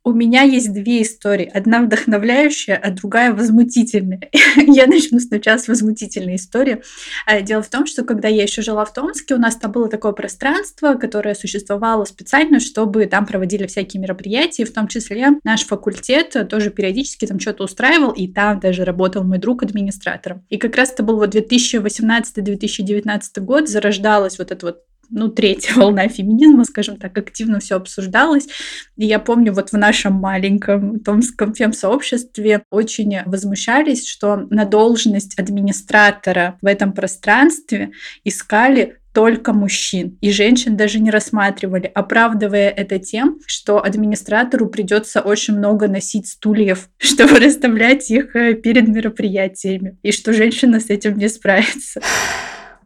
[0.07, 1.51] У меня есть две истории.
[1.53, 4.29] Одна вдохновляющая, а другая возмутительная.
[4.55, 6.81] я начну сначала с возмутительной истории.
[7.25, 9.89] А, дело в том, что когда я еще жила в Томске, у нас там было
[9.89, 16.37] такое пространство, которое существовало специально, чтобы там проводили всякие мероприятия, в том числе наш факультет
[16.49, 20.45] тоже периодически там что-то устраивал, и там даже работал мой друг администратором.
[20.47, 26.07] И как раз это был вот 2018-2019 год, зарождалась вот эта вот ну, третья волна
[26.07, 28.47] феминизма, скажем так, активно все обсуждалось.
[28.95, 36.57] И я помню, вот в нашем маленьком томском фем-сообществе очень возмущались, что на должность администратора
[36.61, 37.91] в этом пространстве
[38.23, 40.15] искали только мужчин.
[40.21, 46.89] И женщин даже не рассматривали, оправдывая это тем, что администратору придется очень много носить стульев,
[46.99, 51.99] чтобы расставлять их э, перед мероприятиями, и что женщина с этим не справится.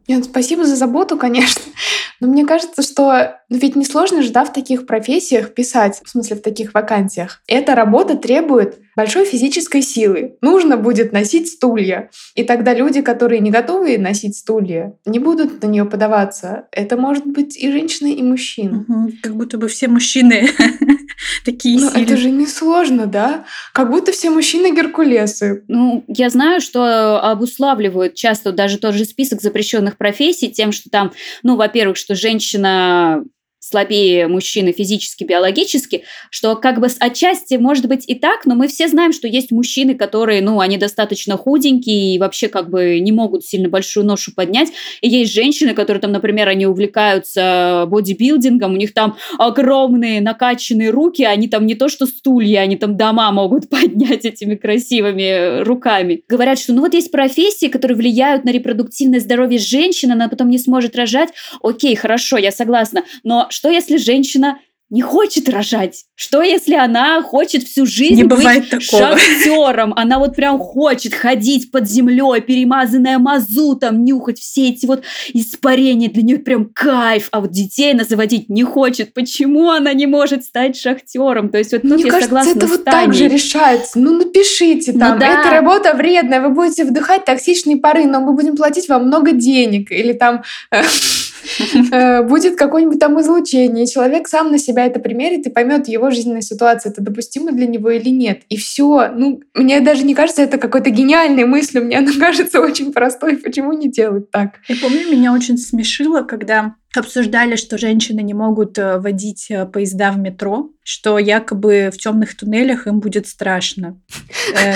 [0.07, 1.61] Нет, спасибо за заботу, конечно.
[2.19, 6.37] Но мне кажется, что ну, ведь несложно же да, в таких профессиях писать, в смысле
[6.37, 7.41] в таких вакансиях.
[7.47, 10.37] Эта работа требует большой физической силы.
[10.41, 12.09] Нужно будет носить стулья.
[12.35, 16.67] И тогда люди, которые не готовы носить стулья, не будут на нее подаваться.
[16.71, 18.85] Это может быть и женщины, и мужчины.
[18.87, 20.49] Угу, как будто бы все мужчины
[21.45, 23.45] такие Ну, это же не сложно, да?
[23.73, 25.63] Как будто все мужчины Геркулесы.
[25.67, 31.11] Ну, я знаю, что обуславливают часто даже тот же список запрещенных профессий тем, что там,
[31.43, 33.23] ну, во-первых, что женщина
[33.71, 38.87] слабее мужчины физически, биологически, что как бы отчасти может быть и так, но мы все
[38.87, 43.45] знаем, что есть мужчины, которые, ну, они достаточно худенькие и вообще как бы не могут
[43.45, 44.69] сильно большую ношу поднять.
[44.99, 51.23] И есть женщины, которые там, например, они увлекаются бодибилдингом, у них там огромные накачанные руки,
[51.23, 56.23] они там не то что стулья, они там дома могут поднять этими красивыми руками.
[56.27, 60.57] Говорят, что ну вот есть профессии, которые влияют на репродуктивное здоровье женщины, она потом не
[60.57, 61.29] сможет рожать.
[61.63, 63.03] Окей, хорошо, я согласна.
[63.23, 64.57] Но если женщина
[64.91, 66.03] не хочет рожать?
[66.15, 68.81] Что, если она хочет всю жизнь не быть такого.
[69.17, 69.93] шахтером?
[69.95, 76.09] Она вот прям хочет ходить под землей, перемазанная мазутом, нюхать все эти вот испарения.
[76.09, 77.29] Для нее прям кайф.
[77.31, 79.13] А вот детей она заводить не хочет.
[79.13, 81.49] Почему она не может стать шахтером?
[81.49, 83.97] То есть вот тут Мне я кажется, согласна это вот так же решается.
[83.97, 85.19] Ну, напишите Ну там.
[85.19, 85.39] да.
[85.39, 89.89] Эта работа вредная, вы будете вдыхать токсичные пары, но мы будем платить вам много денег.
[89.89, 90.43] Или там
[92.27, 93.87] будет какое-нибудь там излучение.
[93.87, 97.89] Человек сам на себя это примерит и поймет его жизненная ситуация, это допустимо для него
[97.89, 98.41] или нет.
[98.49, 99.09] И все.
[99.15, 101.85] Ну, мне даже не кажется это какой-то гениальной мыслью.
[101.85, 103.37] Мне она кажется очень простой.
[103.37, 104.55] Почему не делать так?
[104.67, 110.11] Я помню, меня очень смешило, когда обсуждали, что женщины не могут э, водить э, поезда
[110.11, 113.99] в метро, что якобы в темных туннелях им будет страшно.
[114.53, 114.73] Э,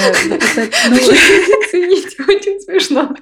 [0.89, 0.95] ну,
[2.27, 3.13] очень смешно.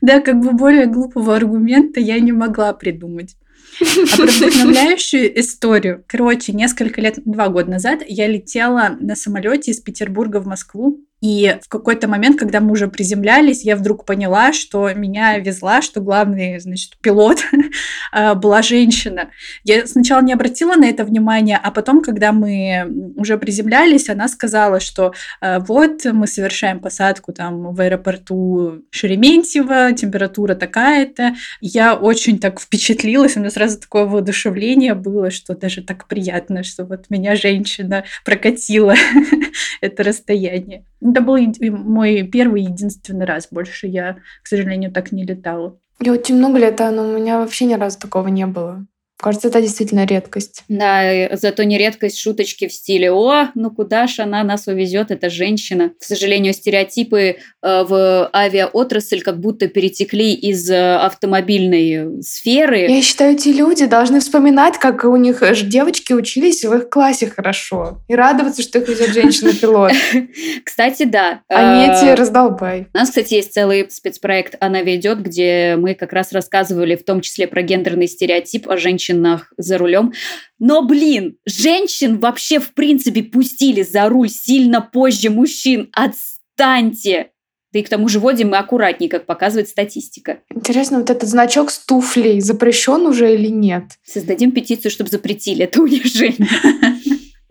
[0.00, 3.36] Да, как бы более глупого аргумента я не могла придумать.
[3.80, 3.84] А
[4.16, 6.04] про вдохновляющую историю.
[6.06, 11.00] Короче, несколько лет, два года назад я летела на самолете из Петербурга в Москву.
[11.22, 16.00] И в какой-то момент, когда мы уже приземлялись, я вдруг поняла, что меня везла, что
[16.00, 17.38] главный, значит, пилот
[18.12, 19.30] а, была женщина.
[19.62, 24.80] Я сначала не обратила на это внимание, а потом, когда мы уже приземлялись, она сказала,
[24.80, 31.36] что а, вот мы совершаем посадку там в аэропорту Шереметьево, температура такая-то.
[31.60, 36.84] Я очень так впечатлилась, у меня сразу такое воодушевление было, что даже так приятно, что
[36.84, 38.96] вот меня женщина прокатила
[39.80, 40.84] это расстояние.
[41.12, 43.48] Это был мой первый единственный раз.
[43.50, 45.78] Больше я, к сожалению, так не летала.
[46.00, 48.86] Я очень много летаю, но у меня вообще ни разу такого не было.
[49.22, 50.64] Кажется, это действительно редкость.
[50.68, 55.12] Да, и зато не редкость шуточки в стиле «О, ну куда ж она нас увезет,
[55.12, 55.92] эта женщина».
[56.00, 62.88] К сожалению, стереотипы э, в авиаотрасль как будто перетекли из э, автомобильной сферы.
[62.88, 67.98] Я считаю, эти люди должны вспоминать, как у них девочки учились в их классе хорошо.
[68.08, 69.92] И радоваться, что их везет женщина-пилот.
[70.64, 71.42] Кстати, да.
[71.48, 72.88] А не э, эти раздолбай.
[72.92, 77.20] У нас, кстати, есть целый спецпроект «Она ведет», где мы как раз рассказывали в том
[77.20, 78.76] числе про гендерный стереотип о
[79.12, 80.12] женщинах за рулем.
[80.58, 85.90] Но, блин, женщин вообще в принципе пустили за руль сильно позже мужчин.
[85.92, 87.28] Отстаньте!
[87.72, 90.40] Да и к тому же водим мы аккуратнее, как показывает статистика.
[90.54, 93.84] Интересно, вот этот значок с туфлей запрещен уже или нет?
[94.04, 96.48] Создадим петицию, чтобы запретили это унижение.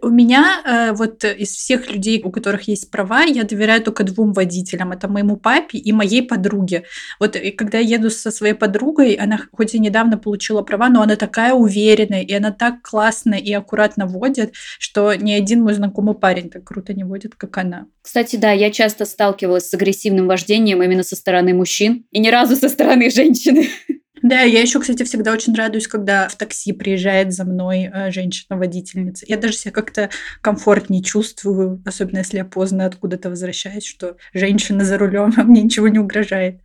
[0.02, 4.34] У меня э, вот из всех людей, у которых есть права, я доверяю только двум
[4.34, 4.92] водителям.
[4.92, 6.84] Это моему папе и моей подруге.
[7.20, 11.02] Вот и когда я еду со своей подругой, она хоть и недавно получила права, но
[11.02, 16.16] она такая уверенная, и она так классно и аккуратно водит, что ни один мой знакомый
[16.16, 17.88] парень так круто не водит, как она.
[18.02, 22.56] Кстати, да, я часто сталкивалась с агрессивным вождением именно со стороны мужчин и ни разу
[22.56, 23.70] со стороны женщины.
[24.32, 29.26] Да, я еще, кстати, всегда очень радуюсь, когда в такси приезжает за мной э, женщина-водительница.
[29.28, 30.10] Я даже себя как-то
[30.40, 35.90] комфортнее чувствую, особенно если я поздно откуда-то возвращаюсь, что женщина за рулем, а мне ничего
[35.90, 36.62] не угрожает.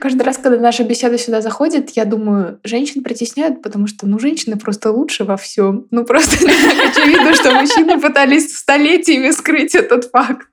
[0.00, 4.56] Каждый раз, когда наша беседа сюда заходит, я думаю, женщин притесняют, потому что, ну, женщины
[4.56, 5.86] просто лучше во всем.
[5.92, 10.48] Ну, просто очевидно, что мужчины пытались столетиями скрыть этот факт.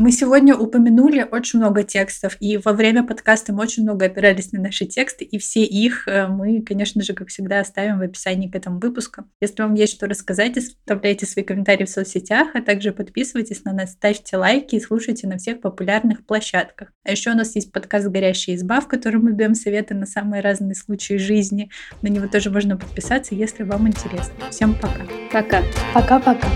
[0.00, 4.58] Мы сегодня упомянули очень много текстов, и во время подкаста мы очень много опирались на
[4.58, 8.54] наши тексты, и все их э, мы, конечно же, как всегда, оставим в описании к
[8.54, 9.24] этому выпуску.
[9.42, 13.92] Если вам есть что рассказать, оставляйте свои комментарии в соцсетях, а также подписывайтесь на нас,
[13.92, 16.94] ставьте лайки и слушайте на всех популярных площадках.
[17.04, 20.40] А еще у нас есть подкаст «Горящая изба», в котором мы даем советы на самые
[20.40, 21.70] разные случаи жизни.
[22.00, 24.32] На него тоже можно подписаться, если вам интересно.
[24.50, 25.04] Всем пока.
[25.30, 25.62] Пока.
[25.92, 26.48] Пока-пока.